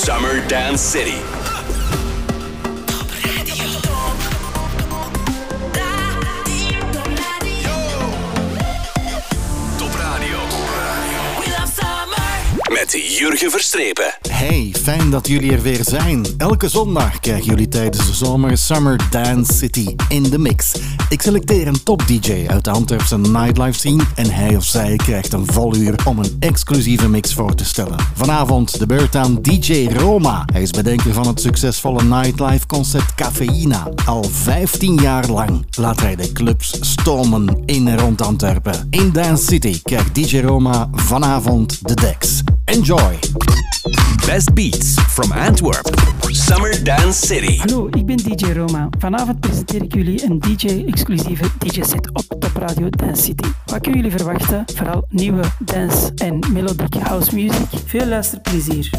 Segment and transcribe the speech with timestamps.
[0.00, 1.39] Summer Dance City.
[12.98, 14.14] Jurgen Verstrepen.
[14.28, 16.26] Hey, fijn dat jullie er weer zijn.
[16.38, 20.72] Elke zondag krijgen jullie tijdens de zomer Summer Dance City in de mix.
[21.08, 25.46] Ik selecteer een top-DJ uit de Antwerpse nightlife scene en hij of zij krijgt een
[25.46, 27.96] vol uur om een exclusieve mix voor te stellen.
[28.14, 30.44] Vanavond de beurt aan DJ Roma.
[30.52, 33.88] Hij is bedenker van het succesvolle nightlife concept Cafeïna.
[34.06, 38.86] Al 15 jaar lang laat hij de clubs stomen in en rond Antwerpen.
[38.90, 42.42] In Dance City krijgt DJ Roma vanavond de decks.
[42.80, 43.18] Enjoy!
[44.26, 45.86] Best beats from Antwerp.
[46.32, 47.58] Summer Dance City.
[47.58, 48.88] Hallo, ik ben DJ Roma.
[48.98, 53.48] Vanavond presenteer ik jullie een DJ-exclusieve DJ-set op Top Radio Dance City.
[53.66, 54.64] Wat kunnen jullie verwachten?
[54.74, 57.66] Vooral nieuwe dance- en melodic house music.
[57.86, 58.90] Veel luisterplezier.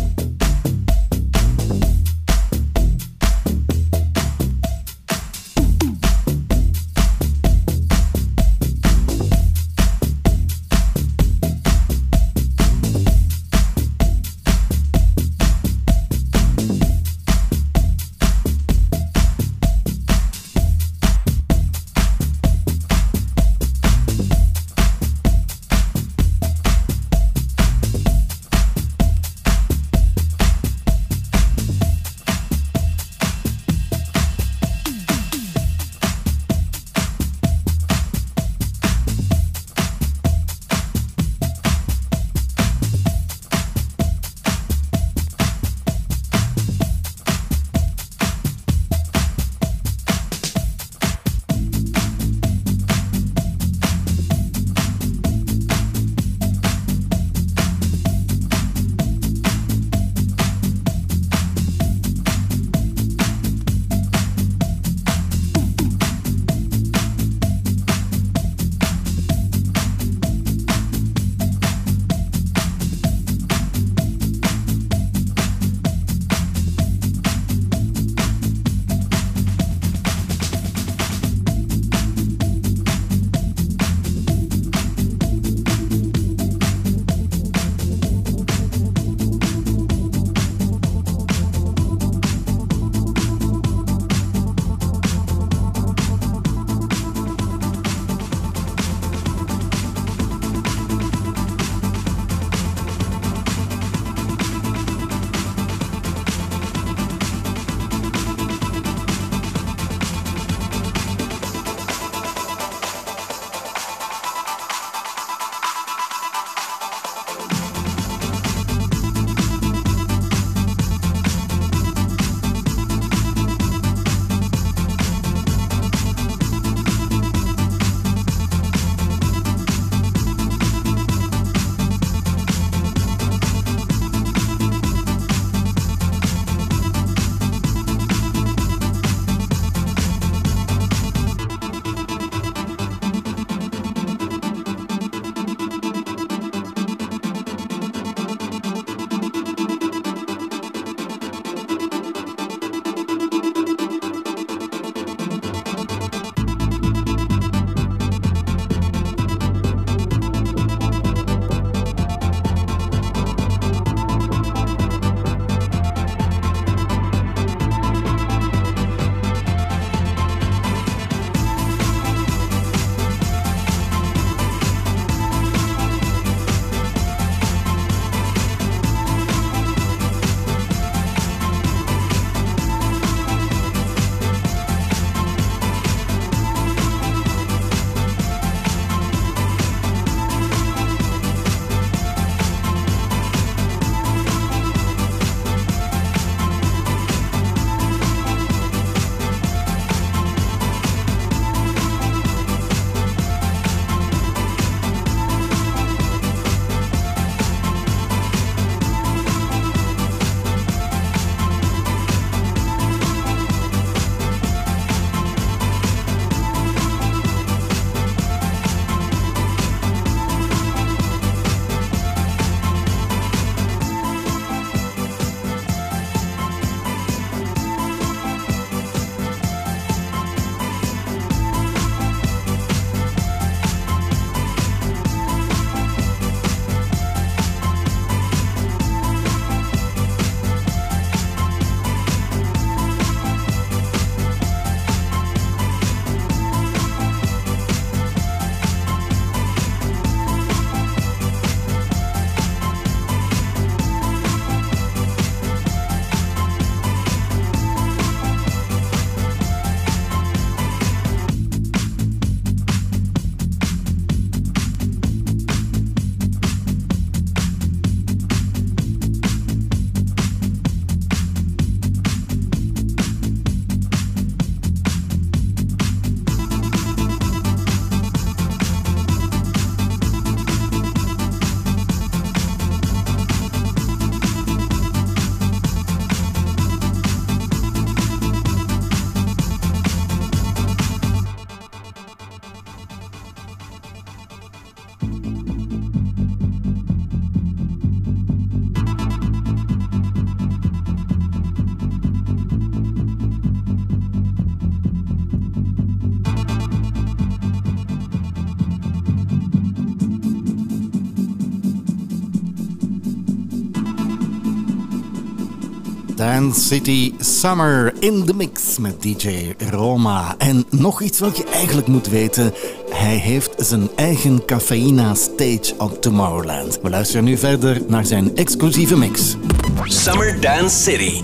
[316.42, 320.36] Dance City Summer in the mix met DJ Roma.
[320.38, 322.54] En nog iets wat je eigenlijk moet weten.
[322.90, 326.80] Hij heeft zijn eigen cafeïna stage op Tomorrowland.
[326.82, 329.36] We luisteren nu verder naar zijn exclusieve mix.
[329.84, 331.24] Summer Dance City.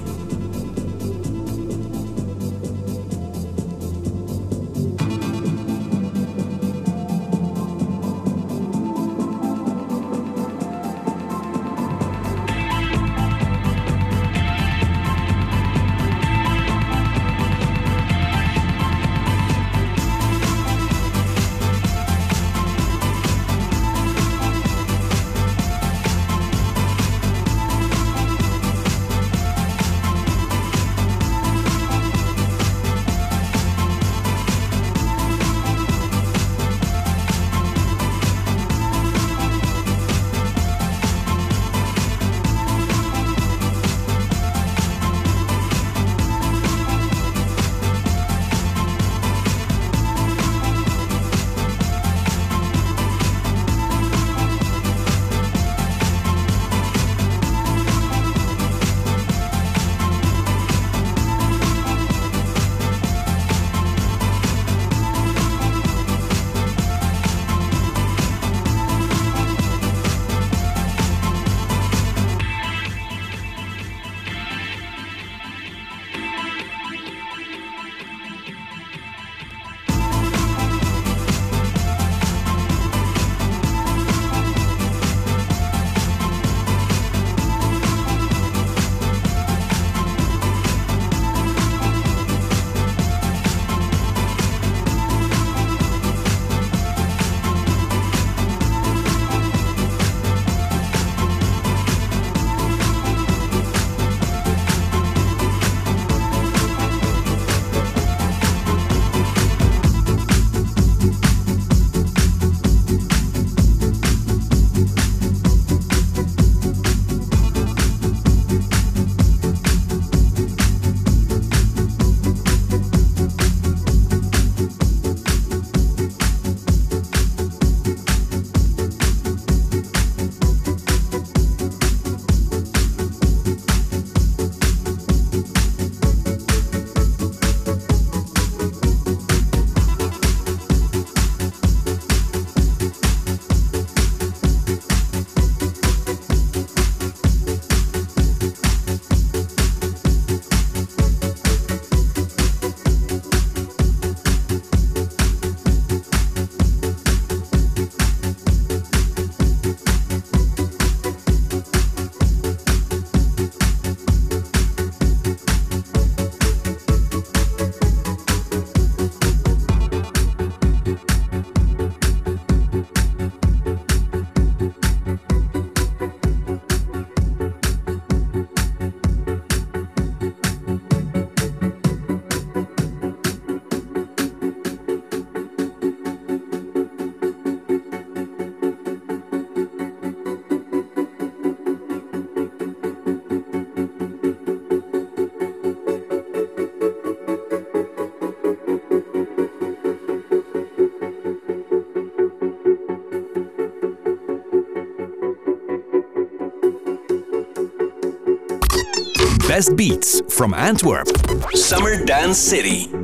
[209.57, 211.07] Best beats from Antwerp.
[211.55, 212.96] Summer Dance City.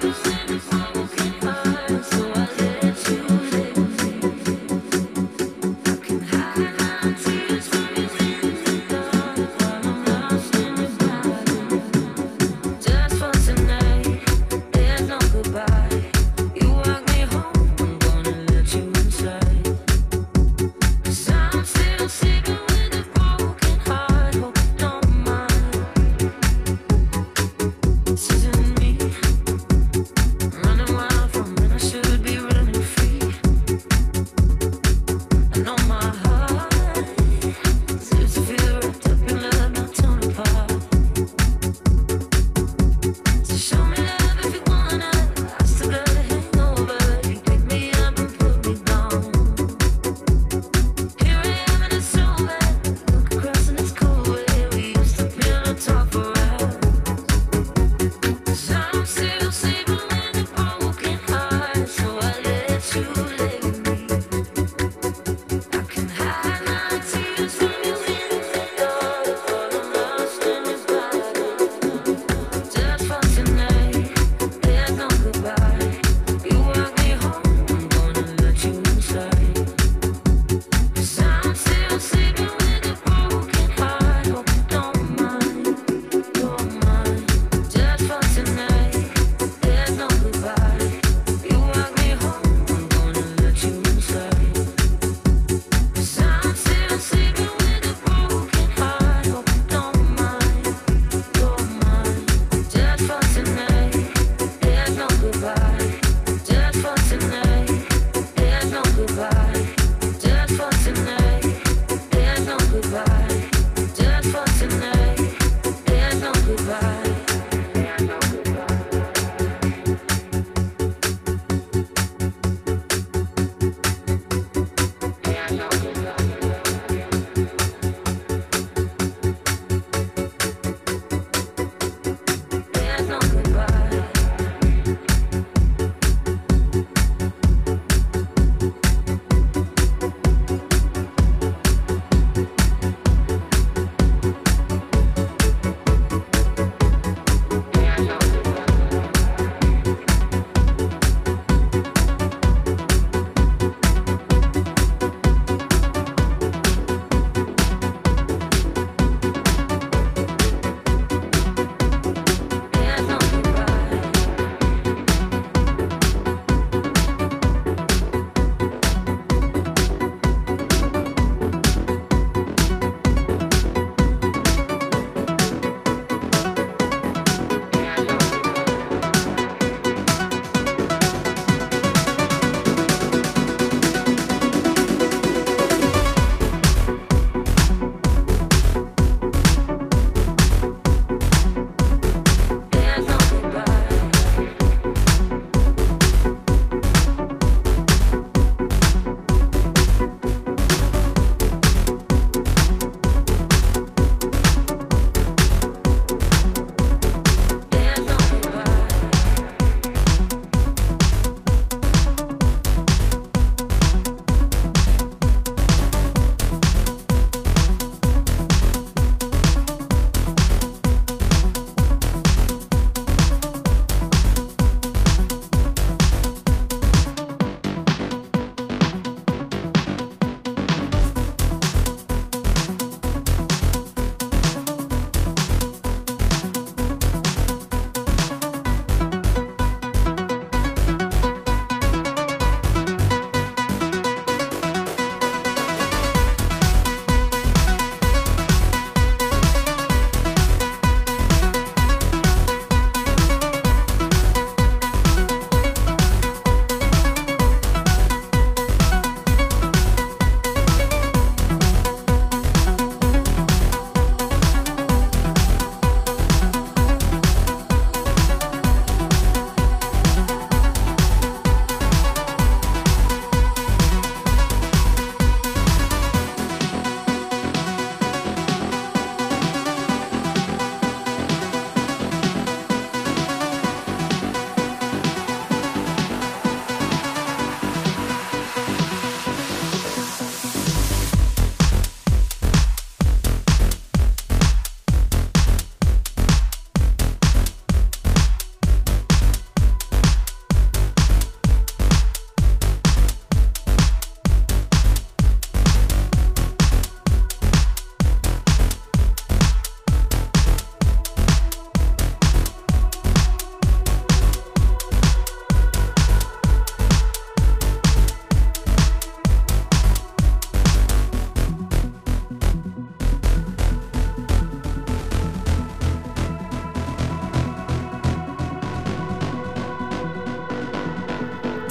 [0.00, 0.71] Thank you.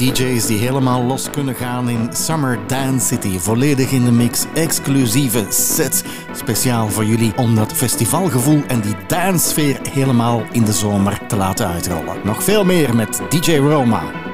[0.01, 3.39] DJ's die helemaal los kunnen gaan in Summer Dance City.
[3.39, 6.03] Volledig in de mix, exclusieve sets.
[6.33, 11.67] Speciaal voor jullie om dat festivalgevoel en die dansfeer helemaal in de zomer te laten
[11.67, 12.15] uitrollen.
[12.23, 14.30] Nog veel meer met DJ Roma.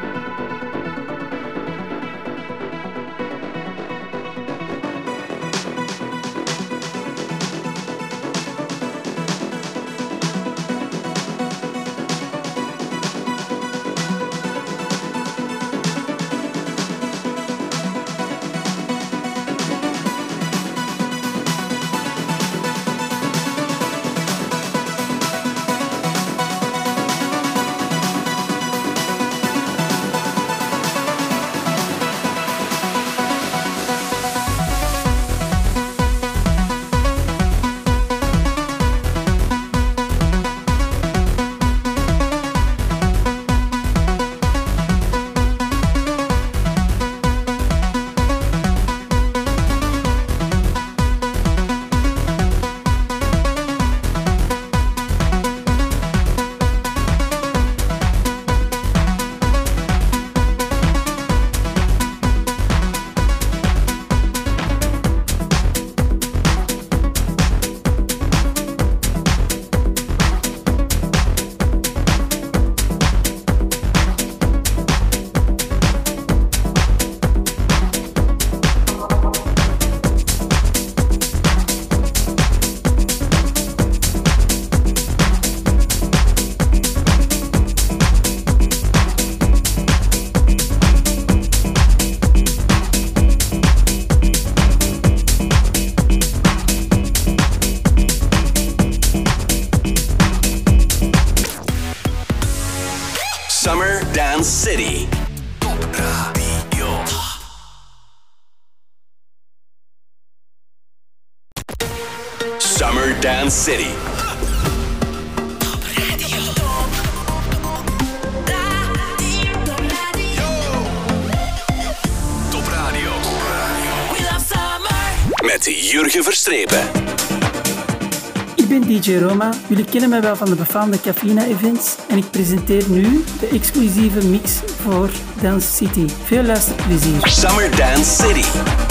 [129.01, 129.53] DJ Roma.
[129.67, 134.51] Jullie kennen mij wel van de befaamde Cafina-events en ik presenteer nu de exclusieve mix
[134.83, 135.09] voor
[135.41, 136.05] Dance City.
[136.23, 137.27] Veel luisterplezier.
[137.27, 138.86] Summer Dance City.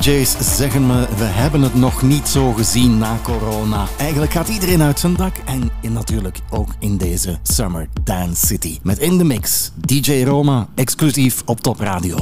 [0.00, 3.86] DJ's zeggen me, we hebben het nog niet zo gezien na corona.
[3.98, 8.78] Eigenlijk gaat iedereen uit zijn dak en natuurlijk ook in deze Summer Dance City.
[8.82, 12.16] Met in de mix DJ Roma, exclusief op Top Radio.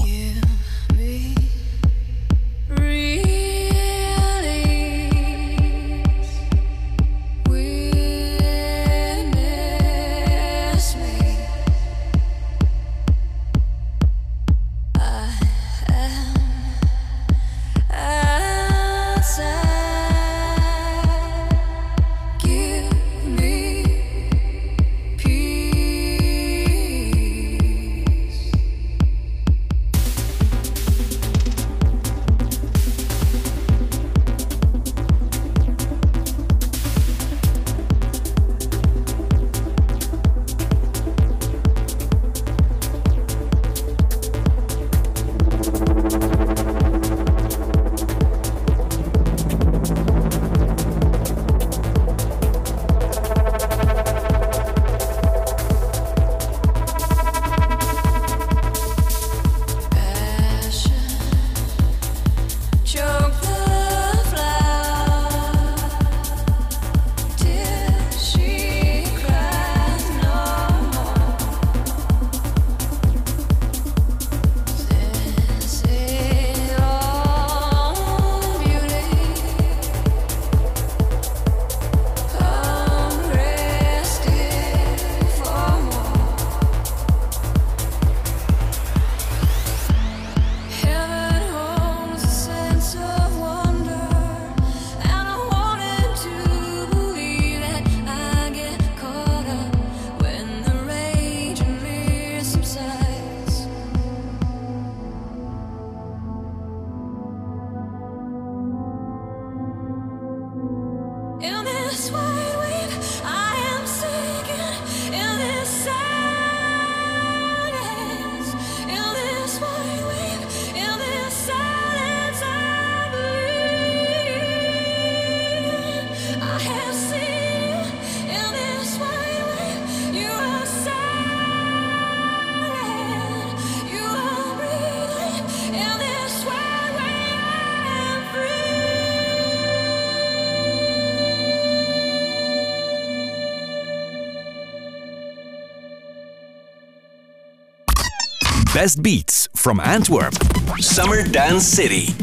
[148.80, 150.32] Best beats from Antwerp.
[150.78, 152.19] Summer Dance City.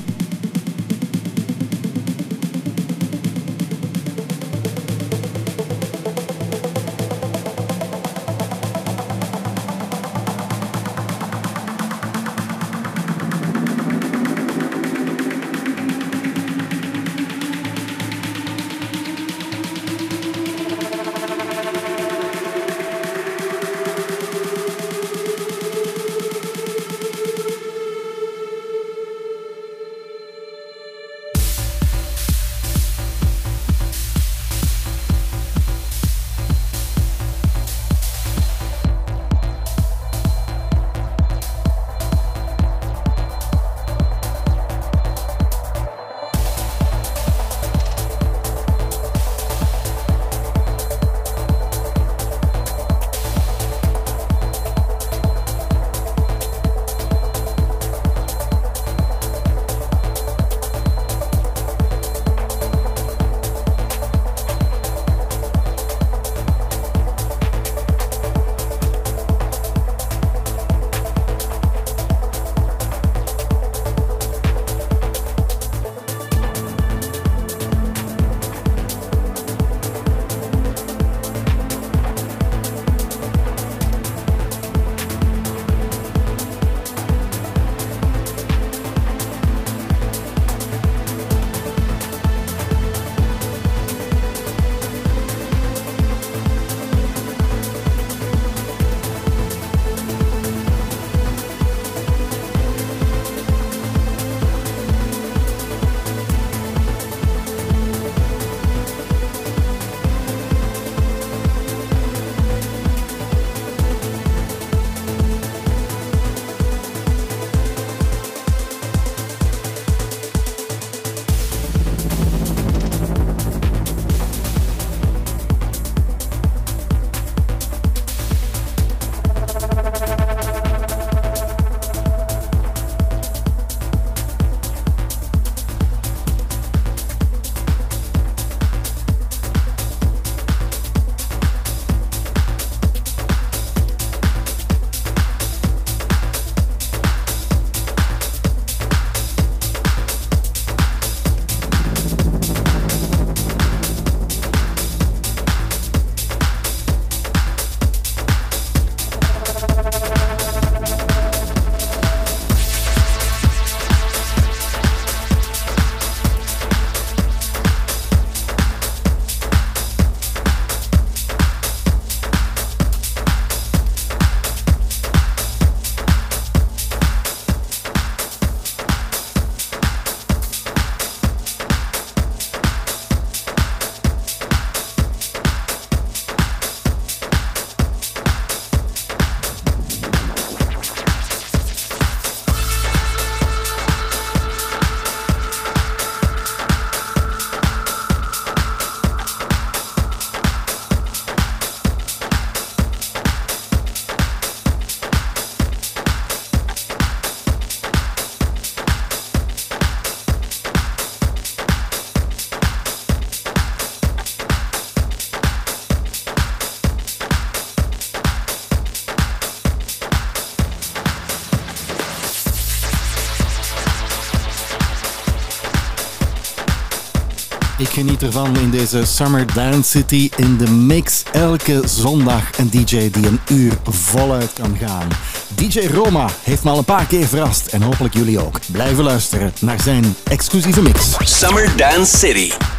[228.03, 231.23] Geniet ervan in deze Summer Dance City in de mix.
[231.31, 235.07] Elke zondag een DJ die een uur voluit kan gaan.
[235.55, 238.59] DJ Roma heeft me al een paar keer verrast en hopelijk jullie ook.
[238.71, 241.15] Blijven luisteren naar zijn exclusieve mix.
[241.19, 242.76] Summer Dance City.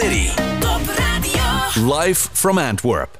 [0.00, 0.28] City.
[0.62, 1.86] Top Radio.
[1.86, 3.18] Live from Antwerp.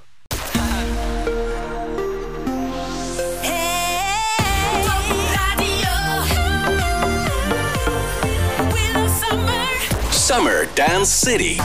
[3.43, 4.83] Hey.
[4.87, 5.05] Top
[5.59, 5.93] Radio.
[8.73, 9.63] We love summer.
[10.11, 11.59] Summer Dance City.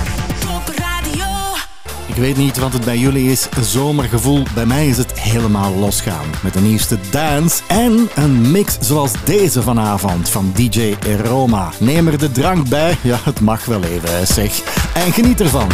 [2.16, 4.44] Ik weet niet wat het bij jullie is, zomergevoel.
[4.54, 6.26] Bij mij is het helemaal losgaan.
[6.44, 11.72] Met de nieuwste dance en een mix zoals deze vanavond van DJ Roma.
[11.80, 14.60] Neem er de drank bij, ja het mag wel even zeg.
[14.94, 15.70] En geniet ervan.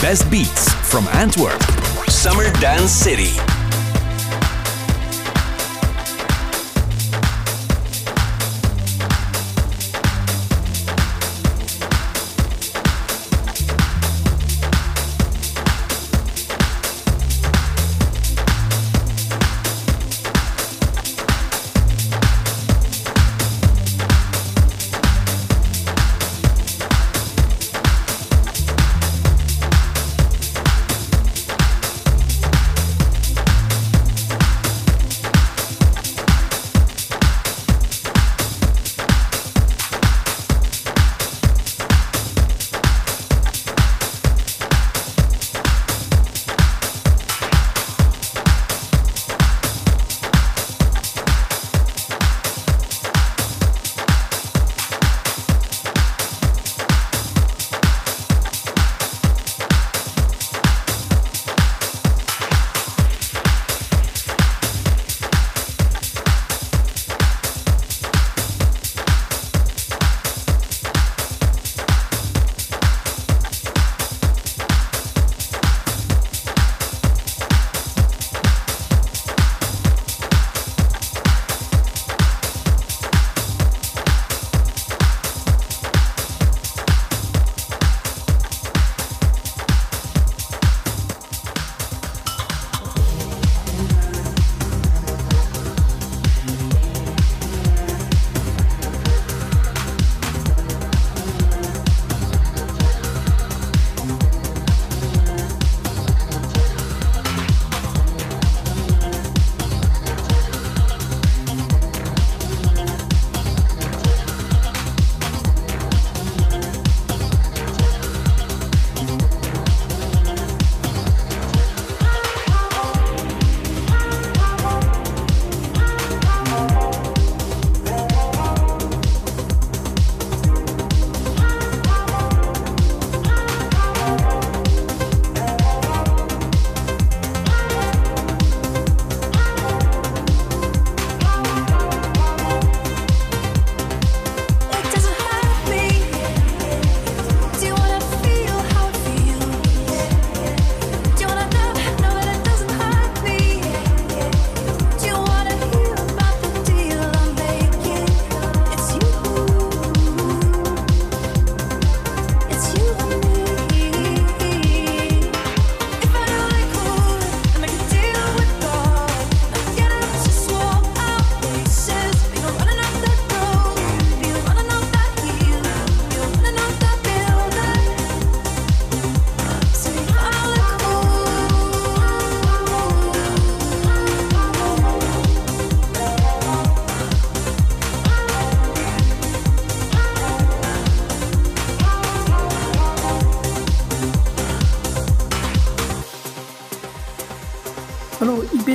[0.00, 1.64] Best beats from Antwerp.
[2.06, 3.53] Summer Dance City.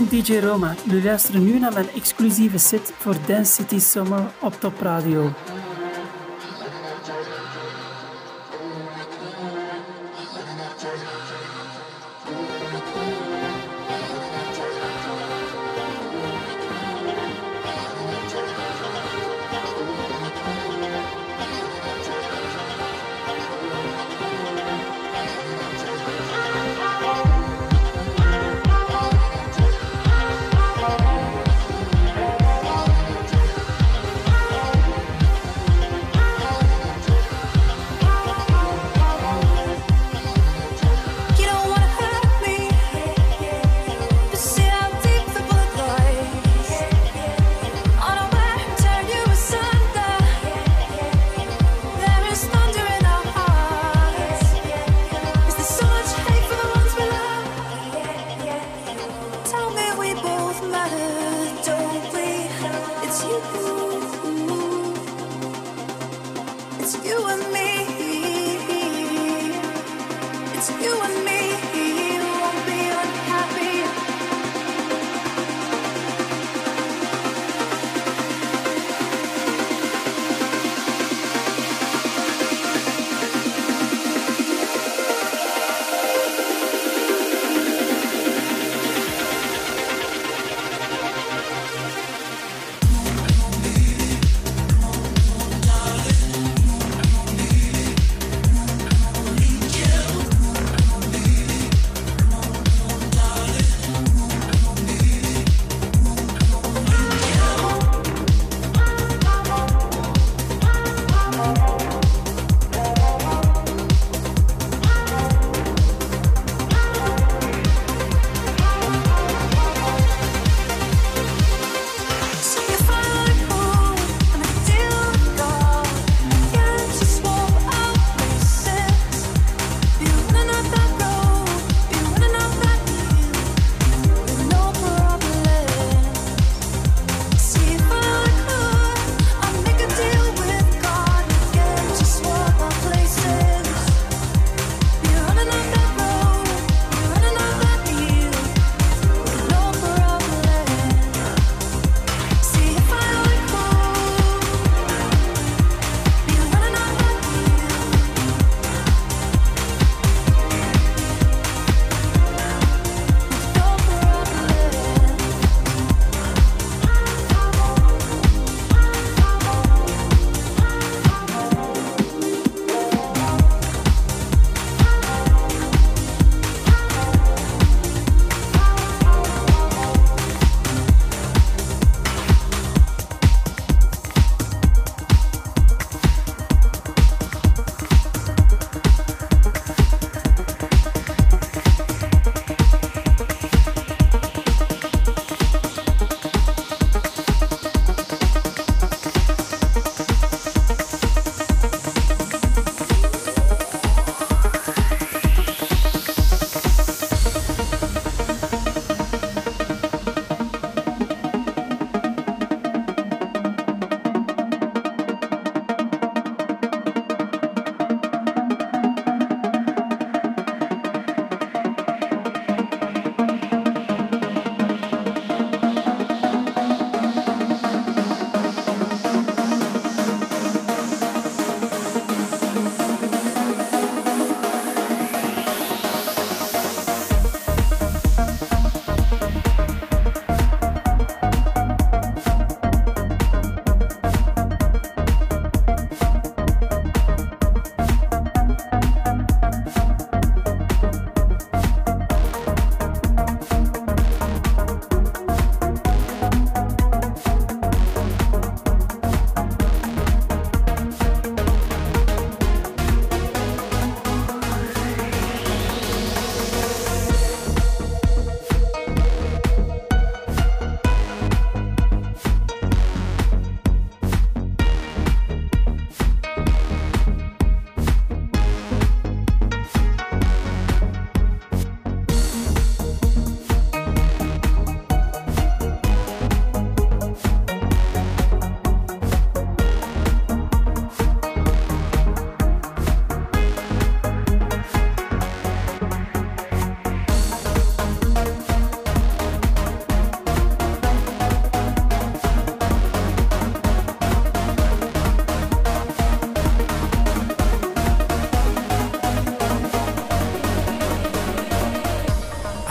[0.10, 0.76] DJ Roma.
[0.86, 5.32] Jullie luisteren nu naar mijn exclusieve set voor Dance City Summer op Top Radio.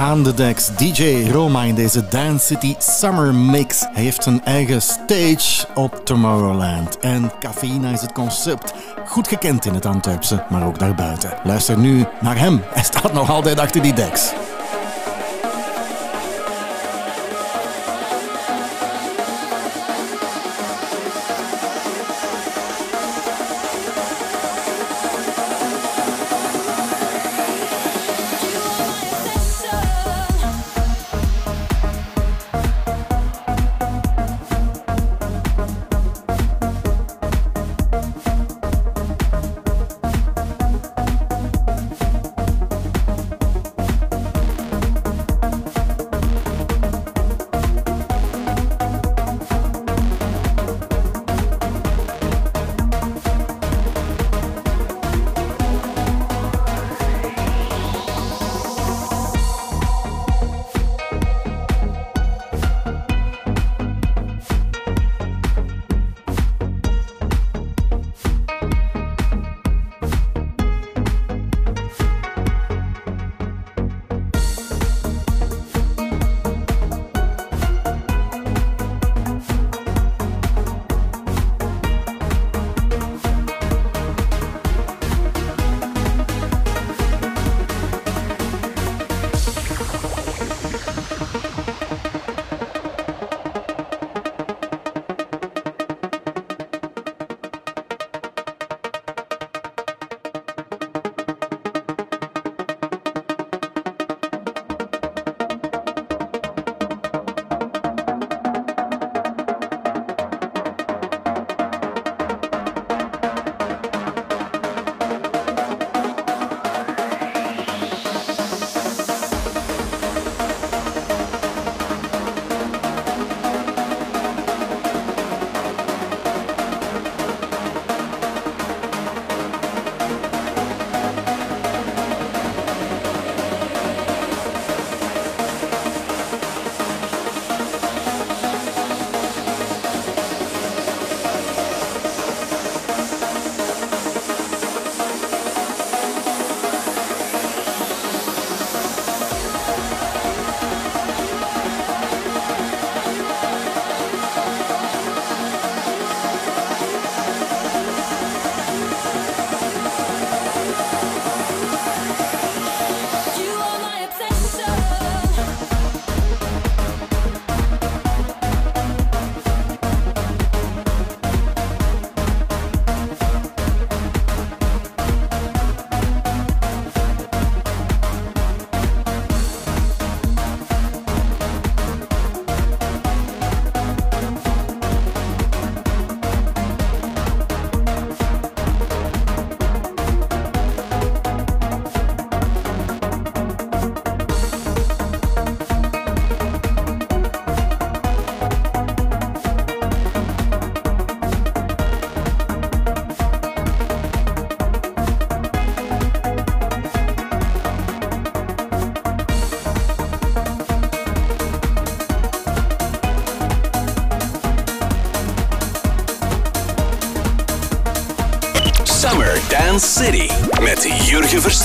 [0.08, 0.76] Aan de decks.
[0.76, 3.86] DJ Roma in deze Dance City Summer Mix.
[3.92, 6.98] Heeft zijn eigen stage op Tomorrowland.
[6.98, 8.74] En Cafeïna is het concept.
[9.06, 11.32] Goed gekend in het Antwerpse, maar ook daarbuiten.
[11.44, 12.62] Luister nu naar hem.
[12.64, 14.32] Hij staat nog altijd achter die decks.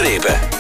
[0.04, 0.53] Jurgen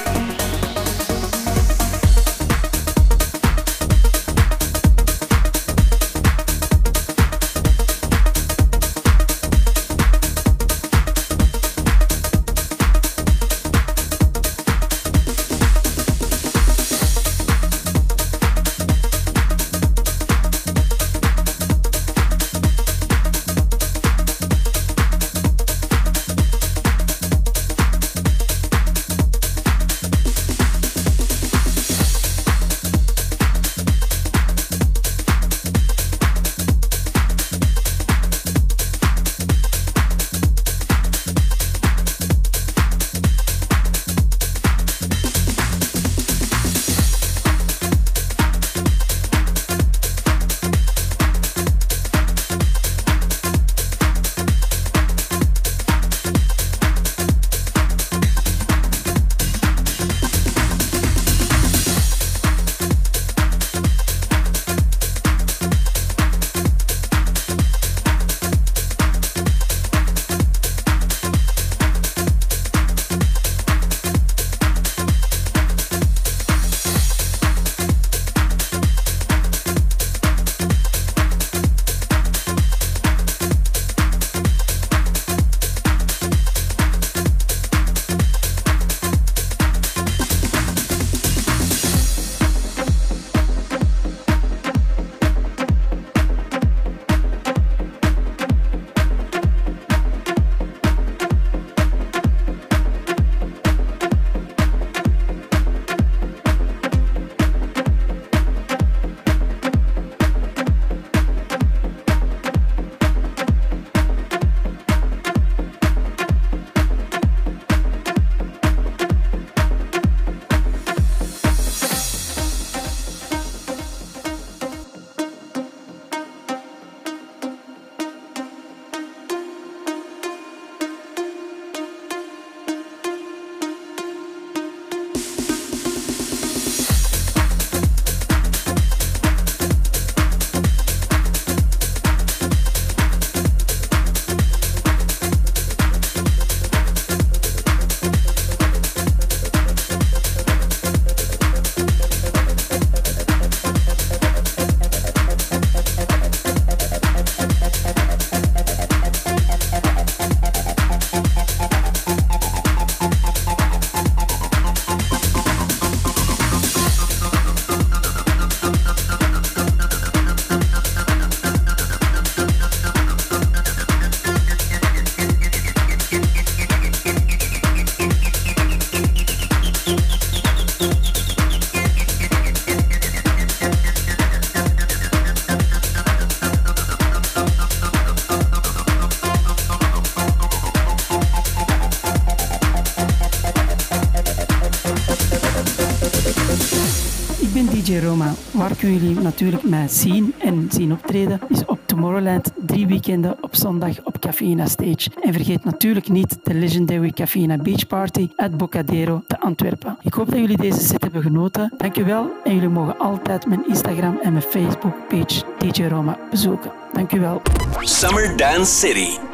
[198.33, 198.77] Verstrepen.
[198.77, 204.03] kun jullie natuurlijk mij zien en zien optreden, is op Tomorrowland drie weekenden op zondag
[204.03, 205.09] op Cafeïna Stage.
[205.21, 209.97] En vergeet natuurlijk niet de legendary Cafeïna Beach Party uit Bocadero te Antwerpen.
[210.01, 211.73] Ik hoop dat jullie deze set hebben genoten.
[211.77, 216.71] Dankjewel en jullie mogen altijd mijn Instagram en mijn Facebook page DJ Roma bezoeken.
[216.93, 217.41] Dankjewel.
[217.81, 219.32] Summer Dance City.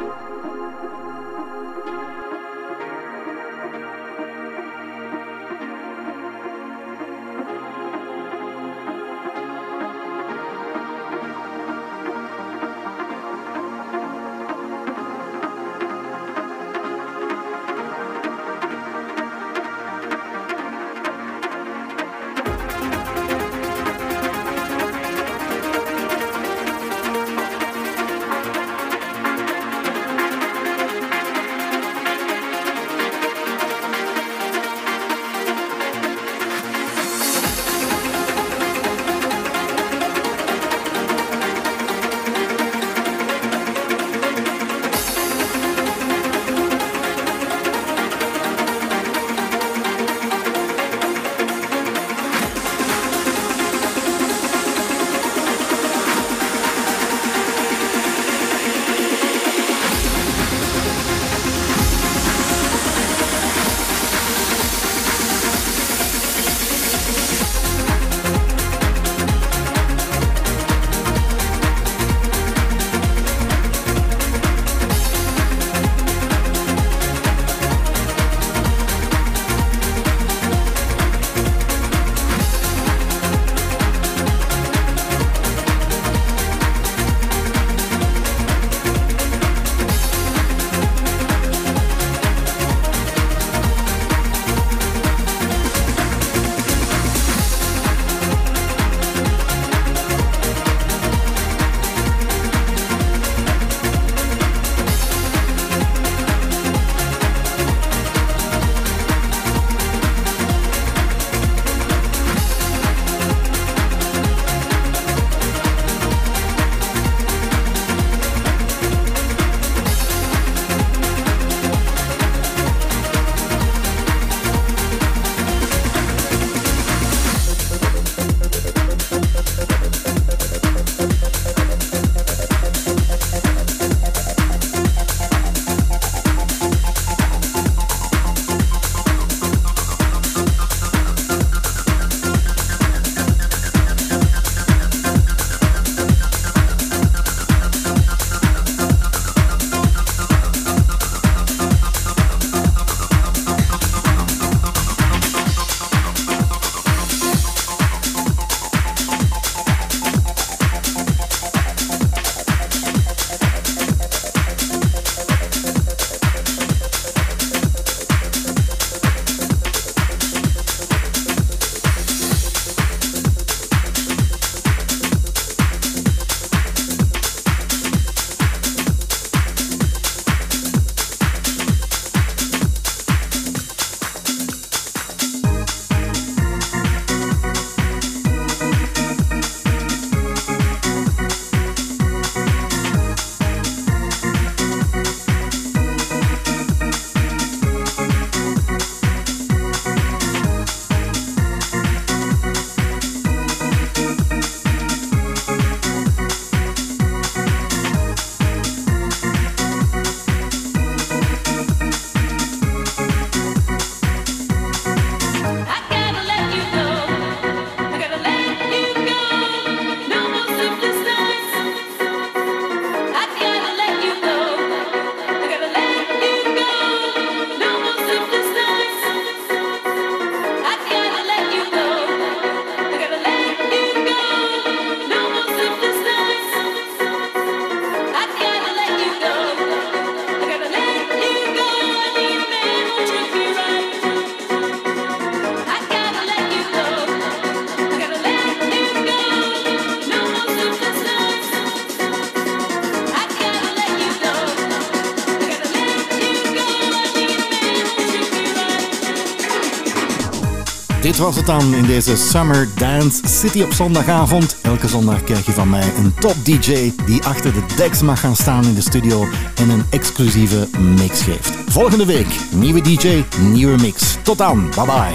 [261.20, 264.56] was het dan in deze Summer Dance City op zondagavond.
[264.62, 268.36] Elke zondag krijg je van mij een top DJ die achter de deks mag gaan
[268.36, 271.50] staan in de studio en een exclusieve mix geeft.
[271.66, 274.16] Volgende week nieuwe DJ, nieuwe mix.
[274.22, 275.14] Tot dan, bye bye.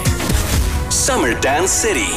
[0.88, 2.10] Summer Dance City.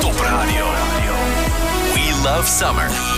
[0.00, 0.64] Top Radio.
[1.94, 3.09] We love summer.